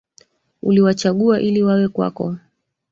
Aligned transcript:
Uliwachagua 0.63 1.39
ili 1.41 1.63
wawe 1.63 1.89
wako 1.93 2.35